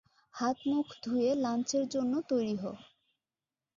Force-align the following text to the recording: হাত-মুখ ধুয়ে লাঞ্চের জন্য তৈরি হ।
হাত-মুখ 0.33 0.87
ধুয়ে 1.03 1.29
লাঞ্চের 1.35 1.85
জন্য 1.89 2.13
তৈরি 2.29 2.55
হ। 2.55 2.63